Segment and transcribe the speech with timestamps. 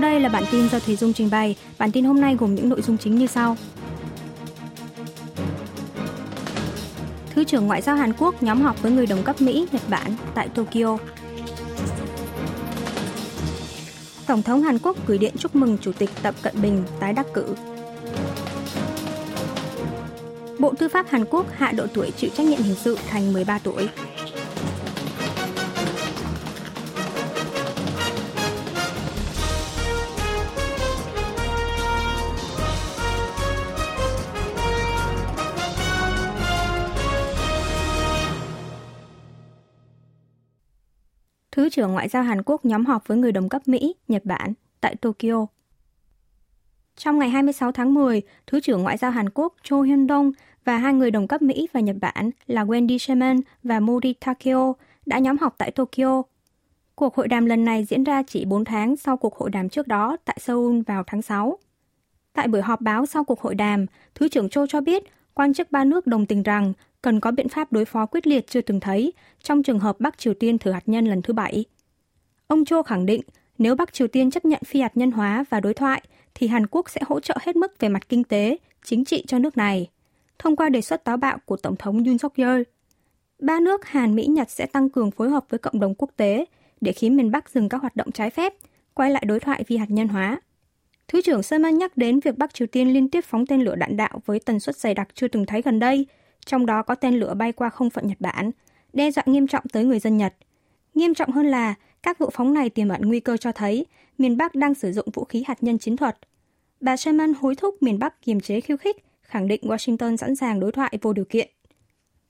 [0.00, 1.56] Sau đây là bản tin do Thùy Dung trình bày.
[1.78, 3.56] Bản tin hôm nay gồm những nội dung chính như sau.
[7.34, 10.14] Thứ trưởng Ngoại giao Hàn Quốc nhóm họp với người đồng cấp Mỹ, Nhật Bản
[10.34, 10.98] tại Tokyo.
[14.26, 17.26] Tổng thống Hàn Quốc gửi điện chúc mừng Chủ tịch Tập Cận Bình tái đắc
[17.34, 17.54] cử.
[20.58, 23.58] Bộ Tư pháp Hàn Quốc hạ độ tuổi chịu trách nhiệm hình sự thành 13
[23.58, 23.88] tuổi.
[41.70, 44.52] Thứ trưởng Ngoại giao Hàn Quốc nhóm họp với người đồng cấp Mỹ, Nhật Bản
[44.80, 45.46] tại Tokyo.
[46.96, 50.32] Trong ngày 26 tháng 10, Thứ trưởng Ngoại giao Hàn Quốc Cho Hyun Dong
[50.64, 54.76] và hai người đồng cấp Mỹ và Nhật Bản là Wendy Sherman và Mori Takeo
[55.06, 56.22] đã nhóm họp tại Tokyo.
[56.94, 59.86] Cuộc hội đàm lần này diễn ra chỉ 4 tháng sau cuộc hội đàm trước
[59.86, 61.58] đó tại Seoul vào tháng 6.
[62.32, 65.70] Tại buổi họp báo sau cuộc hội đàm, Thứ trưởng Cho cho biết quan chức
[65.70, 68.80] ba nước đồng tình rằng cần có biện pháp đối phó quyết liệt chưa từng
[68.80, 69.12] thấy
[69.42, 71.64] trong trường hợp Bắc Triều Tiên thử hạt nhân lần thứ bảy.
[72.46, 73.20] Ông Cho khẳng định
[73.58, 76.02] nếu Bắc Triều Tiên chấp nhận phi hạt nhân hóa và đối thoại,
[76.34, 79.38] thì Hàn Quốc sẽ hỗ trợ hết mức về mặt kinh tế, chính trị cho
[79.38, 79.90] nước này,
[80.38, 82.62] thông qua đề xuất táo bạo của Tổng thống Yoon suk yeol
[83.38, 86.44] Ba nước Hàn, Mỹ, Nhật sẽ tăng cường phối hợp với cộng đồng quốc tế
[86.80, 88.54] để khiến miền Bắc dừng các hoạt động trái phép,
[88.94, 90.40] quay lại đối thoại phi hạt nhân hóa.
[91.08, 93.96] Thứ trưởng Sherman nhắc đến việc Bắc Triều Tiên liên tiếp phóng tên lửa đạn
[93.96, 96.06] đạo với tần suất dày đặc chưa từng thấy gần đây,
[96.46, 98.50] trong đó có tên lửa bay qua không phận Nhật Bản,
[98.92, 100.34] đe dọa nghiêm trọng tới người dân Nhật.
[100.94, 103.86] Nghiêm trọng hơn là các vụ phóng này tiềm ẩn nguy cơ cho thấy
[104.18, 106.18] miền Bắc đang sử dụng vũ khí hạt nhân chiến thuật.
[106.80, 110.60] Bà Sherman hối thúc miền Bắc kiềm chế khiêu khích, khẳng định Washington sẵn sàng
[110.60, 111.48] đối thoại vô điều kiện.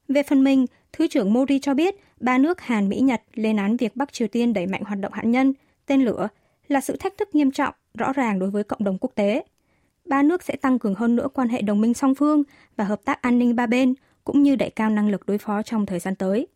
[0.08, 3.76] Về phần mình, Thứ trưởng Modi cho biết ba nước Hàn, Mỹ, Nhật lên án
[3.76, 5.52] việc Bắc Triều Tiên đẩy mạnh hoạt động hạt nhân,
[5.86, 6.28] tên lửa
[6.68, 9.42] là sự thách thức nghiêm trọng, rõ ràng đối với cộng đồng quốc tế.
[10.10, 12.42] Ba nước sẽ tăng cường hơn nữa quan hệ đồng minh song phương
[12.76, 13.94] và hợp tác an ninh ba bên,
[14.24, 16.46] cũng như đẩy cao năng lực đối phó trong thời gian tới.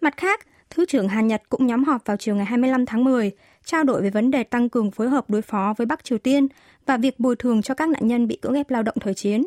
[0.00, 3.30] Mặt khác, Thứ trưởng Hàn Nhật cũng nhóm họp vào chiều ngày 25 tháng 10,
[3.64, 6.48] trao đổi về vấn đề tăng cường phối hợp đối phó với Bắc Triều Tiên
[6.86, 9.46] và việc bồi thường cho các nạn nhân bị cưỡng ép lao động thời chiến,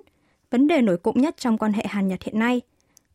[0.51, 2.61] vấn đề nổi cộng nhất trong quan hệ Hàn Nhật hiện nay.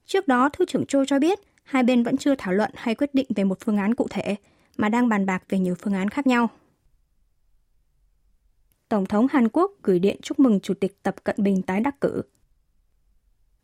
[0.06, 3.14] Trước đó, Thứ trưởng Cho cho biết hai bên vẫn chưa thảo luận hay quyết
[3.14, 4.36] định về một phương án cụ thể,
[4.76, 6.48] mà đang bàn bạc về nhiều phương án khác nhau.
[8.88, 12.00] Tổng thống Hàn Quốc gửi điện chúc mừng Chủ tịch Tập Cận Bình tái đắc
[12.00, 12.22] cử.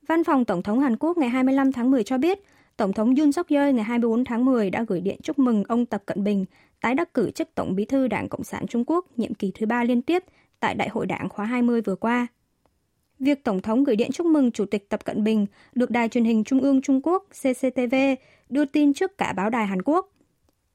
[0.08, 2.38] Văn phòng Tổng thống Hàn Quốc ngày 25 tháng 10 cho biết,
[2.76, 5.86] Tổng thống Yoon suk yeol ngày 24 tháng 10 đã gửi điện chúc mừng ông
[5.86, 6.44] Tập Cận Bình
[6.80, 9.66] tái đắc cử chức Tổng bí thư Đảng Cộng sản Trung Quốc nhiệm kỳ thứ
[9.66, 10.24] ba liên tiếp
[10.60, 12.26] tại Đại hội Đảng khóa 20 vừa qua.
[13.18, 16.24] Việc Tổng thống gửi điện chúc mừng Chủ tịch Tập Cận Bình được Đài truyền
[16.24, 17.94] hình Trung ương Trung Quốc CCTV
[18.48, 20.12] đưa tin trước cả báo đài Hàn Quốc.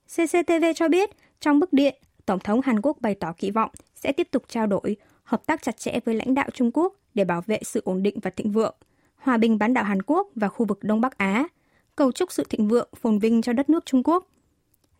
[0.06, 1.96] CCTV cho biết, trong bức điện,
[2.30, 5.62] Tổng thống Hàn Quốc bày tỏ kỳ vọng sẽ tiếp tục trao đổi, hợp tác
[5.62, 8.52] chặt chẽ với lãnh đạo Trung Quốc để bảo vệ sự ổn định và thịnh
[8.52, 8.76] vượng,
[9.16, 11.48] hòa bình bán đảo Hàn Quốc và khu vực Đông Bắc Á,
[11.96, 14.28] cầu chúc sự thịnh vượng, phồn vinh cho đất nước Trung Quốc.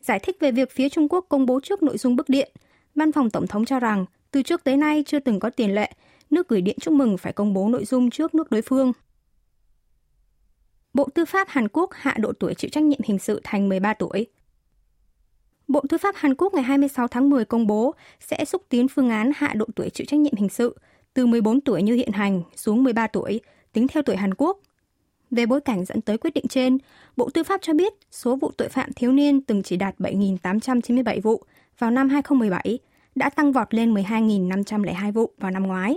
[0.02, 2.52] Giải thích về việc phía Trung Quốc công bố trước nội dung bức điện,
[2.96, 5.92] Văn phòng Tổng thống cho rằng từ trước tới nay chưa từng có tiền lệ
[6.30, 8.94] nước gửi điện chúc mừng phải công bố nội dung trước nước đối phương.
[10.94, 13.94] Bộ Tư pháp Hàn Quốc hạ độ tuổi chịu trách nhiệm hình sự thành 13
[13.94, 14.28] tuổi.
[15.70, 19.10] Bộ Tư pháp Hàn Quốc ngày 26 tháng 10 công bố sẽ xúc tiến phương
[19.10, 20.78] án hạ độ tuổi chịu trách nhiệm hình sự
[21.14, 23.40] từ 14 tuổi như hiện hành xuống 13 tuổi,
[23.74, 24.60] tính theo tuổi Hàn Quốc.
[25.32, 26.78] Về bối cảnh dẫn tới quyết định trên,
[27.18, 31.22] Bộ Tư pháp cho biết số vụ tội phạm thiếu niên từng chỉ đạt 7.897
[31.22, 31.44] vụ
[31.80, 32.80] vào năm 2017
[33.16, 35.96] đã tăng vọt lên 12.502 vụ vào năm ngoái.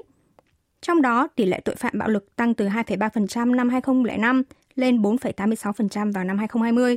[0.80, 4.42] Trong đó, tỷ lệ tội phạm bạo lực tăng từ 2,3% năm 2005
[4.74, 6.96] lên 4,86% vào năm 2020.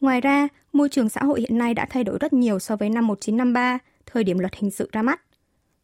[0.00, 2.90] Ngoài ra, môi trường xã hội hiện nay đã thay đổi rất nhiều so với
[2.90, 5.20] năm 1953, thời điểm luật hình sự ra mắt.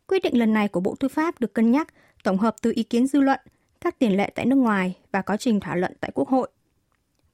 [0.06, 1.88] Quyết định lần này của Bộ Tư pháp được cân nhắc
[2.24, 3.40] tổng hợp từ ý kiến dư luận,
[3.80, 6.50] các tiền lệ tại nước ngoài và quá trình thảo luận tại Quốc hội.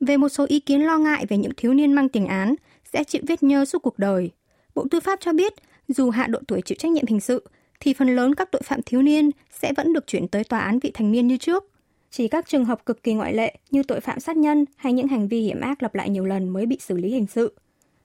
[0.00, 2.54] Về một số ý kiến lo ngại về những thiếu niên mang tiền án
[2.92, 4.30] sẽ chịu vết nhơ suốt cuộc đời,
[4.74, 5.52] Bộ Tư pháp cho biết
[5.88, 7.48] dù hạ độ tuổi chịu trách nhiệm hình sự,
[7.80, 10.78] thì phần lớn các tội phạm thiếu niên sẽ vẫn được chuyển tới tòa án
[10.78, 11.64] vị thành niên như trước.
[12.16, 15.08] Chỉ các trường hợp cực kỳ ngoại lệ như tội phạm sát nhân hay những
[15.08, 17.54] hành vi hiểm ác lặp lại nhiều lần mới bị xử lý hình sự.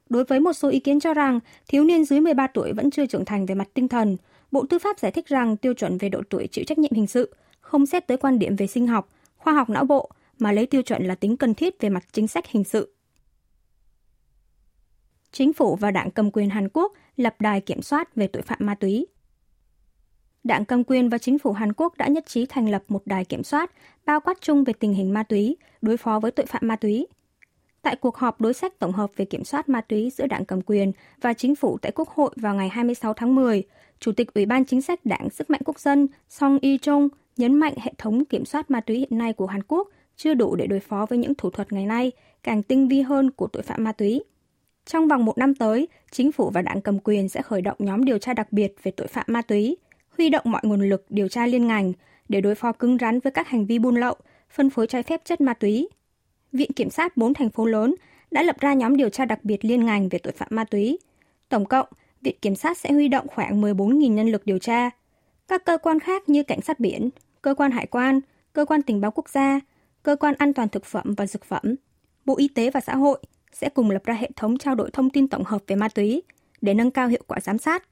[0.10, 3.06] Đối với một số ý kiến cho rằng thiếu niên dưới 13 tuổi vẫn chưa
[3.06, 4.18] trưởng thành về mặt tinh thần,
[4.52, 7.08] Bộ Tư pháp giải thích rằng tiêu chuẩn về độ tuổi chịu trách nhiệm hình
[7.08, 10.10] sự không xét tới quan điểm về sinh học, khoa học não bộ
[10.40, 12.96] mà lấy tiêu chuẩn là tính cần thiết về mặt chính sách hình sự.
[15.32, 18.60] Chính phủ và đảng cầm quyền Hàn Quốc lập đài kiểm soát về tội phạm
[18.62, 19.06] ma túy.
[20.44, 23.26] Đảng cầm quyền và chính phủ Hàn Quốc đã nhất trí thành lập một đài
[23.26, 23.72] kiểm soát
[24.06, 27.08] bao quát chung về tình hình ma túy, đối phó với tội phạm ma túy.
[27.82, 30.62] Tại cuộc họp đối sách tổng hợp về kiểm soát ma túy giữa đảng cầm
[30.62, 30.92] quyền
[31.22, 33.64] và chính phủ tại Quốc hội vào ngày 26 tháng 10,
[34.00, 37.74] Chủ tịch Ủy ban Chính sách Đảng Sức mạnh Quốc dân Song Y-chung nhấn mạnh
[37.78, 40.80] hệ thống kiểm soát ma túy hiện nay của Hàn Quốc chưa đủ để đối
[40.80, 42.12] phó với những thủ thuật ngày nay
[42.44, 44.24] càng tinh vi hơn của tội phạm ma túy.
[44.86, 48.06] Trong vòng một năm tới, chính phủ và đảng cầm quyền sẽ khởi động nhóm
[48.06, 49.78] điều tra đặc biệt về tội phạm ma túy,
[50.22, 51.94] huy động mọi nguồn lực điều tra liên ngành
[52.30, 54.16] để đối phó cứng rắn với các hành vi buôn lậu,
[54.50, 55.90] phân phối trái phép chất ma túy.
[56.52, 57.96] Viện Kiểm sát bốn thành phố lớn
[58.32, 61.00] đã lập ra nhóm điều tra đặc biệt liên ngành về tội phạm ma túy.
[61.50, 61.88] Tổng cộng,
[62.22, 64.90] Viện Kiểm sát sẽ huy động khoảng 14.000 nhân lực điều tra.
[65.48, 67.10] Các cơ quan khác như Cảnh sát biển,
[67.42, 68.20] Cơ quan Hải quan,
[68.54, 69.60] Cơ quan Tình báo Quốc gia,
[70.04, 71.76] Cơ quan An toàn Thực phẩm và Dược phẩm,
[72.26, 73.20] Bộ Y tế và Xã hội
[73.54, 76.22] sẽ cùng lập ra hệ thống trao đổi thông tin tổng hợp về ma túy
[76.62, 77.84] để nâng cao hiệu quả giám sát.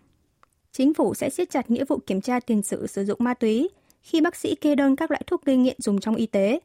[0.71, 3.69] Chính phủ sẽ siết chặt nghĩa vụ kiểm tra tiền sử sử dụng ma túy
[4.01, 6.59] khi bác sĩ kê đơn các loại thuốc gây nghiện dùng trong y tế,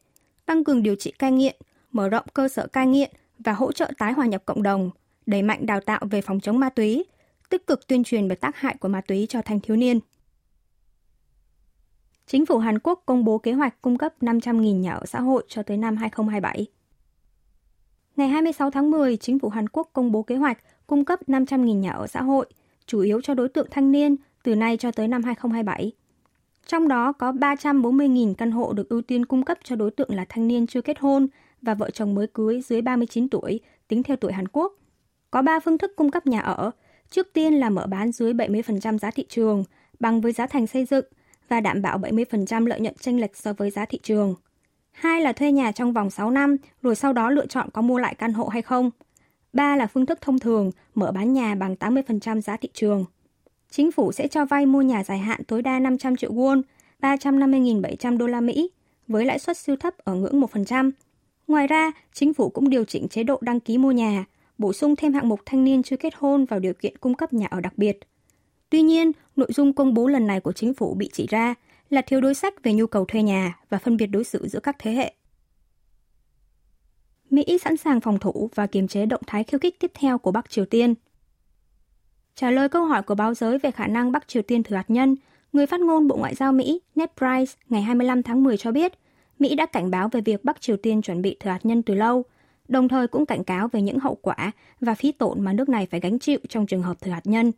[0.45, 1.55] tăng cường điều trị cai nghiện,
[1.91, 4.89] mở rộng cơ sở cai nghiện và hỗ trợ tái hòa nhập cộng đồng,
[5.25, 7.03] đẩy mạnh đào tạo về phòng chống ma túy,
[7.49, 9.99] tích cực tuyên truyền về tác hại của ma túy cho thanh thiếu niên.
[12.27, 15.43] Chính phủ Hàn Quốc công bố kế hoạch cung cấp 500.000 nhà ở xã hội
[15.47, 16.65] cho tới năm 2027.
[18.15, 20.57] Ngày 26 tháng 10, chính phủ Hàn Quốc công bố kế hoạch
[20.87, 22.45] cung cấp 500.000 nhà ở xã hội,
[22.87, 25.91] chủ yếu cho đối tượng thanh niên từ nay cho tới năm 2027.
[26.67, 30.25] Trong đó có 340.000 căn hộ được ưu tiên cung cấp cho đối tượng là
[30.29, 31.27] thanh niên chưa kết hôn
[31.61, 34.73] và vợ chồng mới cưới dưới 39 tuổi, tính theo tuổi Hàn Quốc.
[35.31, 36.71] Có 3 phương thức cung cấp nhà ở.
[37.09, 39.63] Trước tiên là mở bán dưới 70% giá thị trường,
[39.99, 41.05] bằng với giá thành xây dựng
[41.49, 44.35] và đảm bảo 70% lợi nhuận chênh lệch so với giá thị trường.
[44.91, 47.97] Hai là thuê nhà trong vòng 6 năm, rồi sau đó lựa chọn có mua
[47.97, 48.91] lại căn hộ hay không.
[49.55, 53.05] Ba là phương thức thông thường, mở bán nhà bằng 80% giá thị trường.
[53.69, 56.61] Chính phủ sẽ cho vay mua nhà dài hạn tối đa 500 triệu won,
[57.01, 58.69] 350.700 đô la Mỹ,
[59.07, 60.91] với lãi suất siêu thấp ở ngưỡng 1%.
[61.47, 64.25] Ngoài ra, chính phủ cũng điều chỉnh chế độ đăng ký mua nhà,
[64.57, 67.33] bổ sung thêm hạng mục thanh niên chưa kết hôn vào điều kiện cung cấp
[67.33, 67.99] nhà ở đặc biệt.
[68.69, 71.55] Tuy nhiên, nội dung công bố lần này của chính phủ bị chỉ ra
[71.89, 74.59] là thiếu đối sách về nhu cầu thuê nhà và phân biệt đối xử giữa
[74.59, 75.13] các thế hệ.
[77.29, 80.31] Mỹ sẵn sàng phòng thủ và kiềm chế động thái khiêu khích tiếp theo của
[80.31, 80.93] Bắc Triều Tiên.
[82.35, 84.89] Trả lời câu hỏi của báo giới về khả năng Bắc Triều Tiên thử hạt
[84.89, 85.15] nhân,
[85.53, 88.93] người phát ngôn Bộ Ngoại giao Mỹ Ned Price ngày 25 tháng 10 cho biết
[89.39, 91.93] Mỹ đã cảnh báo về việc Bắc Triều Tiên chuẩn bị thử hạt nhân từ
[91.93, 92.23] lâu,
[92.67, 94.51] đồng thời cũng cảnh cáo về những hậu quả
[94.81, 97.51] và phí tổn mà nước này phải gánh chịu trong trường hợp thử hạt nhân.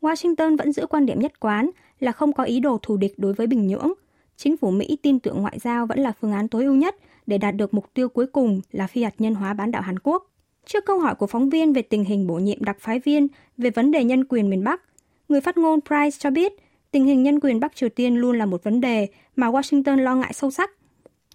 [0.00, 1.70] Washington vẫn giữ quan điểm nhất quán
[2.00, 3.92] là không có ý đồ thù địch đối với Bình Nhưỡng.
[4.36, 6.96] Chính phủ Mỹ tin tưởng ngoại giao vẫn là phương án tối ưu nhất
[7.28, 9.98] để đạt được mục tiêu cuối cùng là phi hạt nhân hóa bán đảo Hàn
[9.98, 10.30] Quốc.
[10.66, 13.26] Trước câu hỏi của phóng viên về tình hình bổ nhiệm đặc phái viên
[13.56, 14.82] về vấn đề nhân quyền miền Bắc,
[15.28, 16.52] người phát ngôn Price cho biết
[16.90, 20.14] tình hình nhân quyền Bắc Triều Tiên luôn là một vấn đề mà Washington lo
[20.14, 20.70] ngại sâu sắc.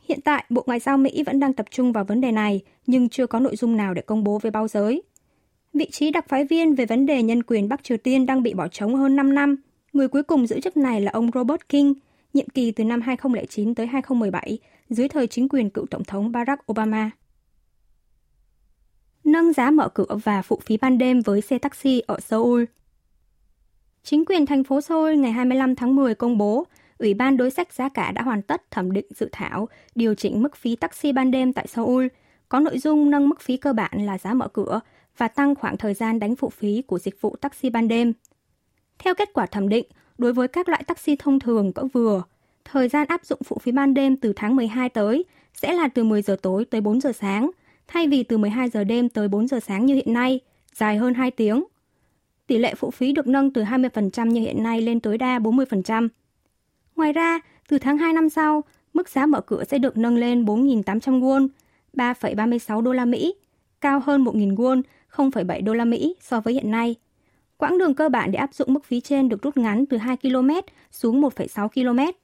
[0.09, 3.09] Hiện tại, Bộ Ngoại giao Mỹ vẫn đang tập trung vào vấn đề này, nhưng
[3.09, 5.03] chưa có nội dung nào để công bố với báo giới.
[5.73, 8.53] Vị trí đặc phái viên về vấn đề nhân quyền Bắc Triều Tiên đang bị
[8.53, 9.55] bỏ trống hơn 5 năm.
[9.93, 11.93] Người cuối cùng giữ chức này là ông Robert King,
[12.33, 14.57] nhiệm kỳ từ năm 2009 tới 2017,
[14.89, 17.11] dưới thời chính quyền cựu Tổng thống Barack Obama.
[19.23, 22.63] Nâng giá mở cửa và phụ phí ban đêm với xe taxi ở Seoul
[24.03, 26.65] Chính quyền thành phố Seoul ngày 25 tháng 10 công bố,
[26.97, 30.41] Ủy ban đối sách giá cả đã hoàn tất thẩm định dự thảo điều chỉnh
[30.41, 32.07] mức phí taxi ban đêm tại Seoul,
[32.49, 34.79] có nội dung nâng mức phí cơ bản là giá mở cửa
[35.17, 38.13] và tăng khoảng thời gian đánh phụ phí của dịch vụ taxi ban đêm.
[38.99, 39.85] Theo kết quả thẩm định,
[40.17, 42.23] đối với các loại taxi thông thường cỡ vừa,
[42.65, 46.03] thời gian áp dụng phụ phí ban đêm từ tháng 12 tới sẽ là từ
[46.03, 47.51] 10 giờ tối tới 4 giờ sáng,
[47.87, 50.39] thay vì từ 12 giờ đêm tới 4 giờ sáng như hiện nay,
[50.73, 51.63] dài hơn 2 tiếng.
[52.47, 56.07] Tỷ lệ phụ phí được nâng từ 20% như hiện nay lên tối đa 40%.
[56.95, 60.45] Ngoài ra, từ tháng 2 năm sau, mức giá mở cửa sẽ được nâng lên
[60.45, 61.47] 4.800 won,
[61.93, 63.35] 3,36 đô la Mỹ,
[63.81, 66.95] cao hơn 1.000 won 0,7 đô la Mỹ so với hiện nay.
[67.57, 70.17] Quãng đường cơ bản để áp dụng mức phí trên được rút ngắn từ 2
[70.17, 70.49] km
[70.91, 72.17] xuống 1,6 km.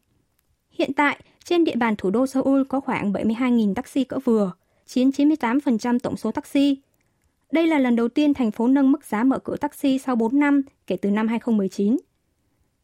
[0.79, 4.51] Hiện tại, trên địa bàn thủ đô Seoul có khoảng 72.000 taxi cỡ vừa,
[4.85, 6.77] chiếm 98% tổng số taxi.
[7.51, 10.39] Đây là lần đầu tiên thành phố nâng mức giá mở cửa taxi sau 4
[10.39, 11.97] năm kể từ năm 2019.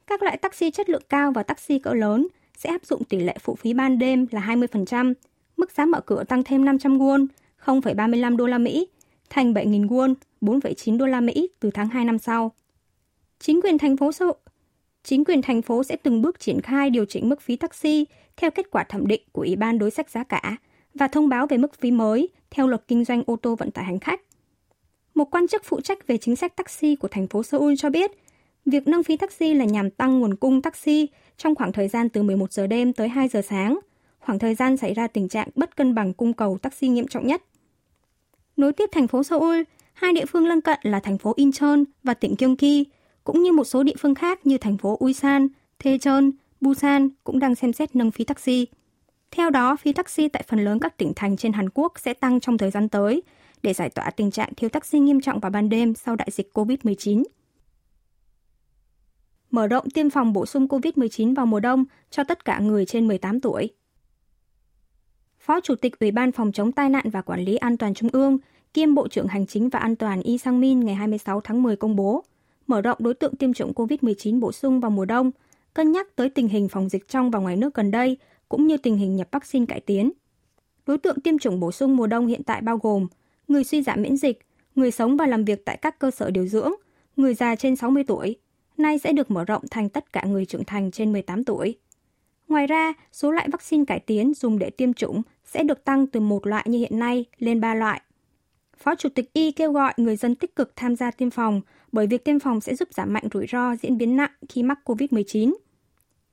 [0.07, 3.37] Các loại taxi chất lượng cao và taxi cỡ lớn sẽ áp dụng tỷ lệ
[3.41, 5.13] phụ phí ban đêm là 20%,
[5.57, 7.25] mức giá mở cửa tăng thêm 500 won,
[7.65, 8.87] 0,35 đô la Mỹ
[9.29, 12.51] thành 7.000 won, 4,9 đô la Mỹ từ tháng 2 năm sau.
[13.39, 14.33] Chính quyền thành phố Seoul
[15.05, 18.05] Chính quyền thành phố sẽ từng bước triển khai điều chỉnh mức phí taxi
[18.37, 20.57] theo kết quả thẩm định của Ủy ban đối sách giá cả
[20.93, 23.85] và thông báo về mức phí mới theo luật kinh doanh ô tô vận tải
[23.85, 24.21] hành khách.
[25.15, 28.11] Một quan chức phụ trách về chính sách taxi của thành phố Seoul cho biết,
[28.65, 31.07] việc nâng phí taxi là nhằm tăng nguồn cung taxi
[31.37, 33.79] trong khoảng thời gian từ 11 giờ đêm tới 2 giờ sáng,
[34.19, 37.27] khoảng thời gian xảy ra tình trạng bất cân bằng cung cầu taxi nghiêm trọng
[37.27, 37.43] nhất.
[38.57, 39.61] Nối tiếp thành phố Seoul,
[39.93, 42.85] hai địa phương lân cận là thành phố Incheon và tỉnh Gyeonggi,
[43.25, 45.47] cũng như một số địa phương khác như thành phố Ulsan,
[45.83, 48.67] Daejeon, Busan cũng đang xem xét nâng phí taxi.
[49.31, 52.39] Theo đó, phí taxi tại phần lớn các tỉnh thành trên Hàn Quốc sẽ tăng
[52.39, 53.21] trong thời gian tới
[53.63, 56.51] để giải tỏa tình trạng thiếu taxi nghiêm trọng vào ban đêm sau đại dịch
[56.53, 57.23] COVID-19.
[59.51, 63.07] Mở rộng tiêm phòng bổ sung COVID-19 vào mùa đông cho tất cả người trên
[63.07, 63.69] 18 tuổi.
[65.39, 68.09] Phó Chủ tịch Ủy ban Phòng chống tai nạn và Quản lý An toàn Trung
[68.13, 68.37] ương,
[68.73, 71.75] kiêm Bộ trưởng Hành chính và An toàn Y Sang Min ngày 26 tháng 10
[71.75, 72.23] công bố,
[72.67, 75.31] mở rộng đối tượng tiêm chủng COVID-19 bổ sung vào mùa đông,
[75.73, 78.17] cân nhắc tới tình hình phòng dịch trong và ngoài nước gần đây,
[78.49, 80.11] cũng như tình hình nhập vaccine cải tiến.
[80.85, 83.07] Đối tượng tiêm chủng bổ sung mùa đông hiện tại bao gồm
[83.47, 84.39] người suy giảm miễn dịch,
[84.75, 86.71] người sống và làm việc tại các cơ sở điều dưỡng,
[87.15, 88.35] người già trên 60 tuổi,
[88.77, 91.75] nay sẽ được mở rộng thành tất cả người trưởng thành trên 18 tuổi.
[92.47, 96.19] Ngoài ra, số loại vaccine cải tiến dùng để tiêm chủng sẽ được tăng từ
[96.19, 98.01] một loại như hiện nay lên ba loại.
[98.77, 101.61] Phó Chủ tịch Y kêu gọi người dân tích cực tham gia tiêm phòng
[101.95, 104.79] bởi việc tiêm phòng sẽ giúp giảm mạnh rủi ro diễn biến nặng khi mắc
[104.85, 105.53] COVID-19.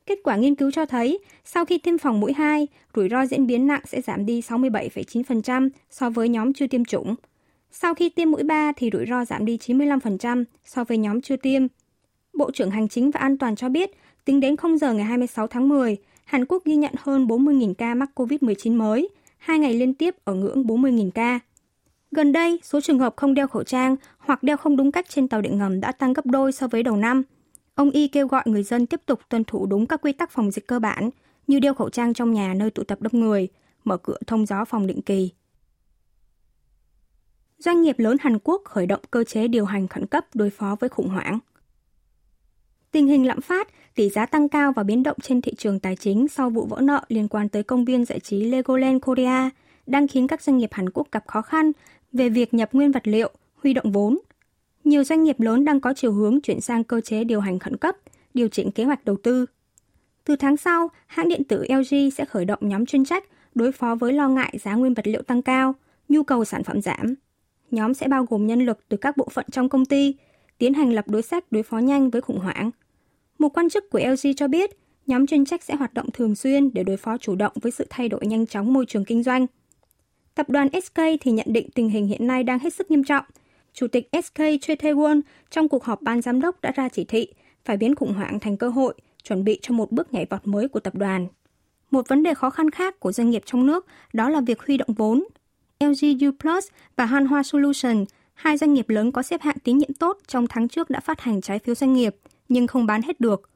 [0.07, 3.47] Kết quả nghiên cứu cho thấy, sau khi tiêm phòng mũi 2, rủi ro diễn
[3.47, 7.15] biến nặng sẽ giảm đi 67,9% so với nhóm chưa tiêm chủng.
[7.71, 11.37] Sau khi tiêm mũi 3 thì rủi ro giảm đi 95% so với nhóm chưa
[11.37, 11.63] tiêm.
[12.33, 13.91] Bộ trưởng Hành chính và An toàn cho biết,
[14.25, 17.95] tính đến 0 giờ ngày 26 tháng 10, Hàn Quốc ghi nhận hơn 40.000 ca
[17.95, 21.41] mắc COVID-19 mới, hai ngày liên tiếp ở ngưỡng 40.000 ca.
[22.15, 25.29] Gần đây, số trường hợp không đeo khẩu trang hoặc đeo không đúng cách trên
[25.29, 27.23] tàu điện ngầm đã tăng gấp đôi so với đầu năm.
[27.75, 30.51] Ông Y kêu gọi người dân tiếp tục tuân thủ đúng các quy tắc phòng
[30.51, 31.11] dịch cơ bản
[31.47, 33.49] như đeo khẩu trang trong nhà nơi tụ tập đông người,
[33.85, 35.31] mở cửa thông gió phòng định kỳ.
[37.59, 40.77] Doanh nghiệp lớn Hàn Quốc khởi động cơ chế điều hành khẩn cấp đối phó
[40.81, 41.39] với khủng hoảng.
[42.91, 45.97] Tình hình lạm phát, tỷ giá tăng cao và biến động trên thị trường tài
[45.97, 49.51] chính sau vụ vỡ nợ liên quan tới công viên giải trí Legoland Korea
[49.87, 51.73] đang khiến các doanh nghiệp Hàn Quốc gặp khó khăn
[52.13, 54.19] về việc nhập nguyên vật liệu, huy động vốn.
[54.85, 57.77] Nhiều doanh nghiệp lớn đang có chiều hướng chuyển sang cơ chế điều hành khẩn
[57.77, 57.97] cấp,
[58.35, 59.47] điều chỉnh kế hoạch đầu tư.
[60.25, 63.95] Từ tháng sau, hãng điện tử LG sẽ khởi động nhóm chuyên trách đối phó
[63.95, 65.75] với lo ngại giá nguyên vật liệu tăng cao,
[66.09, 67.15] nhu cầu sản phẩm giảm.
[67.71, 70.15] Nhóm sẽ bao gồm nhân lực từ các bộ phận trong công ty,
[70.59, 72.71] tiến hành lập đối sách đối phó nhanh với khủng hoảng.
[73.39, 74.71] Một quan chức của LG cho biết,
[75.07, 77.87] nhóm chuyên trách sẽ hoạt động thường xuyên để đối phó chủ động với sự
[77.91, 79.47] thay đổi nhanh chóng môi trường kinh doanh.
[80.35, 83.25] Tập đoàn SK thì nhận định tình hình hiện nay đang hết sức nghiêm trọng.
[83.73, 85.21] Chủ tịch SK Choi Tae-won
[85.51, 87.27] trong cuộc họp ban giám đốc đã ra chỉ thị
[87.65, 90.69] phải biến khủng hoảng thành cơ hội, chuẩn bị cho một bước nhảy vọt mới
[90.69, 91.27] của tập đoàn.
[91.91, 94.77] Một vấn đề khó khăn khác của doanh nghiệp trong nước đó là việc huy
[94.77, 95.25] động vốn.
[95.81, 99.95] LG U Plus và Hanwha Solution, hai doanh nghiệp lớn có xếp hạng tín nhiệm
[99.95, 102.17] tốt trong tháng trước đã phát hành trái phiếu doanh nghiệp,
[102.49, 103.51] nhưng không bán hết được.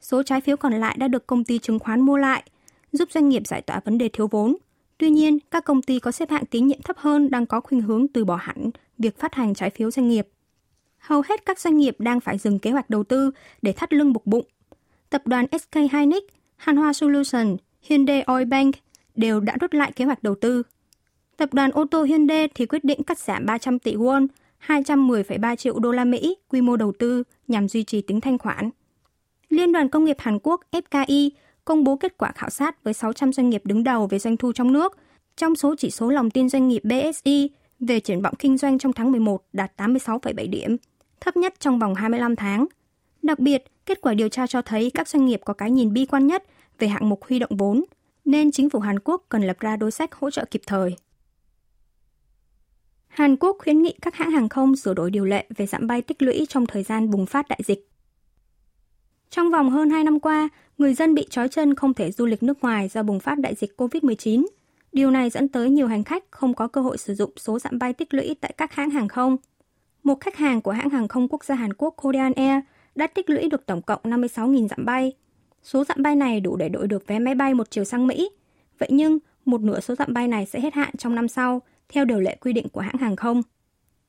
[0.00, 2.42] Số trái phiếu còn lại đã được công ty chứng khoán mua lại,
[2.92, 4.56] giúp doanh nghiệp giải tỏa vấn đề thiếu vốn.
[5.00, 7.80] Tuy nhiên, các công ty có xếp hạng tín nhiệm thấp hơn đang có khuynh
[7.80, 10.28] hướng từ bỏ hẳn việc phát hành trái phiếu doanh nghiệp.
[10.98, 13.30] Hầu hết các doanh nghiệp đang phải dừng kế hoạch đầu tư
[13.62, 14.44] để thắt lưng buộc bụng.
[15.10, 16.22] Tập đoàn SK Hynix,
[16.64, 18.74] Hanwha Solution, Hyundai Oil Bank
[19.14, 20.62] đều đã rút lại kế hoạch đầu tư.
[21.36, 24.26] Tập đoàn ô tô Hyundai thì quyết định cắt giảm 300 tỷ won,
[24.66, 28.70] 210,3 triệu đô la Mỹ quy mô đầu tư nhằm duy trì tính thanh khoản.
[29.48, 31.30] Liên đoàn Công nghiệp Hàn Quốc FKI
[31.64, 34.52] công bố kết quả khảo sát với 600 doanh nghiệp đứng đầu về doanh thu
[34.52, 34.98] trong nước.
[35.36, 37.50] Trong số chỉ số lòng tin doanh nghiệp BSI
[37.80, 40.76] về triển vọng kinh doanh trong tháng 11 đạt 86,7 điểm,
[41.20, 42.66] thấp nhất trong vòng 25 tháng.
[43.22, 46.06] Đặc biệt, kết quả điều tra cho thấy các doanh nghiệp có cái nhìn bi
[46.06, 46.44] quan nhất
[46.78, 47.84] về hạng mục huy động vốn,
[48.24, 50.96] nên chính phủ Hàn Quốc cần lập ra đối sách hỗ trợ kịp thời.
[53.08, 56.02] Hàn Quốc khuyến nghị các hãng hàng không sửa đổi điều lệ về giảm bay
[56.02, 57.89] tích lũy trong thời gian bùng phát đại dịch.
[59.30, 62.42] Trong vòng hơn 2 năm qua, người dân bị trói chân không thể du lịch
[62.42, 64.46] nước ngoài do bùng phát đại dịch COVID-19.
[64.92, 67.78] Điều này dẫn tới nhiều hành khách không có cơ hội sử dụng số dặm
[67.78, 69.36] bay tích lũy tại các hãng hàng không.
[70.02, 73.30] Một khách hàng của hãng hàng không quốc gia Hàn Quốc Korean Air đã tích
[73.30, 75.12] lũy được tổng cộng 56.000 dặm bay.
[75.62, 78.30] Số dặm bay này đủ để đổi được vé máy bay một chiều sang Mỹ.
[78.78, 82.04] Vậy nhưng, một nửa số dặm bay này sẽ hết hạn trong năm sau, theo
[82.04, 83.42] điều lệ quy định của hãng hàng không.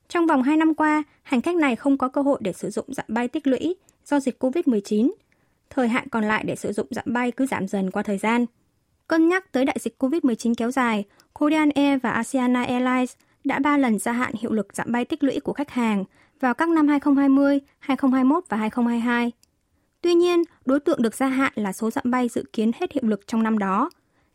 [0.08, 2.86] Trong vòng 2 năm qua, hành khách này không có cơ hội để sử dụng
[2.88, 5.12] dặm bay tích lũy do dịch COVID-19.
[5.70, 8.46] Thời hạn còn lại để sử dụng dặm bay cứ giảm dần qua thời gian.
[9.08, 13.12] Cân nhắc tới đại dịch COVID-19 kéo dài, Korean Air và Asiana Airlines
[13.44, 16.04] đã 3 lần gia hạn hiệu lực giảm bay tích lũy của khách hàng
[16.40, 19.32] vào các năm 2020, 2021 và 2022.
[20.00, 23.02] Tuy nhiên, đối tượng được gia hạn là số dặm bay dự kiến hết hiệu
[23.06, 23.90] lực trong năm đó.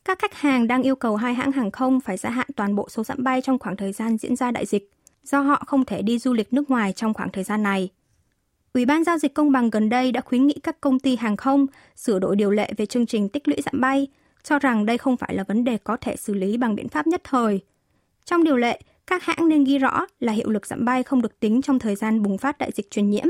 [0.06, 2.90] Các khách hàng đang yêu cầu hai hãng hàng không phải gia hạn toàn bộ
[2.90, 4.92] số dặm bay trong khoảng thời gian diễn ra đại dịch,
[5.24, 7.90] do họ không thể đi du lịch nước ngoài trong khoảng thời gian này.
[8.78, 11.38] Ủy ban giao dịch công bằng gần đây đã khuyến nghị các công ty hàng
[11.38, 11.66] không
[11.96, 14.08] sửa đổi điều lệ về chương trình tích lũy giảm bay,
[14.44, 17.08] cho rằng đây không phải là vấn đề có thể xử lý bằng biện pháp
[17.08, 17.60] nhất thời.
[18.26, 21.40] Trong điều lệ, các hãng nên ghi rõ là hiệu lực giảm bay không được
[21.40, 23.26] tính trong thời gian bùng phát đại dịch truyền nhiễm.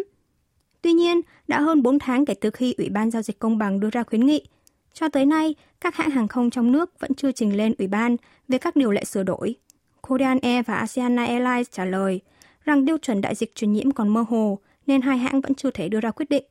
[0.81, 3.79] Tuy nhiên, đã hơn 4 tháng kể từ khi Ủy ban Giao dịch Công bằng
[3.79, 4.47] đưa ra khuyến nghị,
[4.93, 8.15] cho tới nay, các hãng hàng không trong nước vẫn chưa trình lên Ủy ban
[8.47, 9.55] về các điều lệ sửa đổi.
[10.01, 12.21] Korean Air và Asiana Airlines trả lời
[12.65, 15.71] rằng tiêu chuẩn đại dịch truyền nhiễm còn mơ hồ nên hai hãng vẫn chưa
[15.71, 16.43] thể đưa ra quyết định.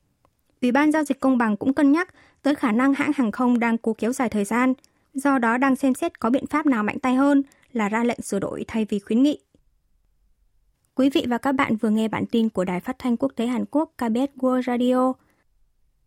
[0.62, 3.58] Ủy ban Giao dịch Công bằng cũng cân nhắc tới khả năng hãng hàng không
[3.58, 4.74] đang cố kéo dài thời gian,
[5.14, 8.22] do đó đang xem xét có biện pháp nào mạnh tay hơn là ra lệnh
[8.22, 9.38] sửa đổi thay vì khuyến nghị.
[10.94, 13.46] Quý vị và các bạn vừa nghe bản tin của Đài Phát thanh Quốc tế
[13.46, 15.12] Hàn Quốc KBS World Radio